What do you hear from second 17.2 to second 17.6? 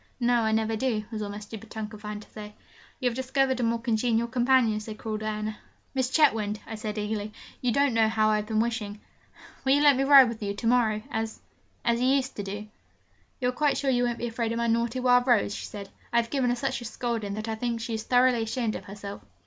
that I